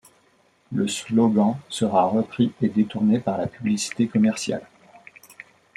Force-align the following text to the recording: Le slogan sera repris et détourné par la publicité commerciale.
Le 0.71 0.87
slogan 0.87 1.59
sera 1.69 2.05
repris 2.07 2.53
et 2.59 2.69
détourné 2.69 3.19
par 3.19 3.37
la 3.37 3.45
publicité 3.45 4.07
commerciale. 4.07 4.67